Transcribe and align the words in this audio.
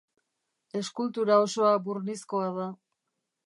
Eskultura 0.79 1.37
osoa 1.43 1.77
burnizkoa 1.91 2.51
da. 2.61 2.69